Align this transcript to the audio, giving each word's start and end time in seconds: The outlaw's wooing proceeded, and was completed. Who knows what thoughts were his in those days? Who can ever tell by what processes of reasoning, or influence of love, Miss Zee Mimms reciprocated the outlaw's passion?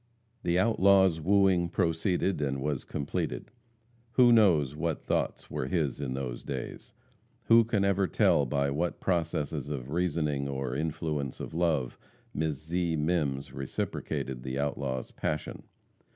The 0.41 0.57
outlaw's 0.57 1.21
wooing 1.21 1.69
proceeded, 1.69 2.41
and 2.41 2.59
was 2.59 2.83
completed. 2.83 3.51
Who 4.13 4.31
knows 4.31 4.75
what 4.75 5.05
thoughts 5.05 5.51
were 5.51 5.67
his 5.67 5.99
in 6.01 6.15
those 6.15 6.43
days? 6.43 6.91
Who 7.43 7.63
can 7.63 7.85
ever 7.85 8.07
tell 8.07 8.47
by 8.47 8.71
what 8.71 8.99
processes 8.99 9.69
of 9.69 9.91
reasoning, 9.91 10.47
or 10.47 10.75
influence 10.75 11.39
of 11.39 11.53
love, 11.53 11.99
Miss 12.33 12.57
Zee 12.65 12.97
Mimms 12.97 13.53
reciprocated 13.53 14.41
the 14.41 14.57
outlaw's 14.57 15.11
passion? 15.11 15.61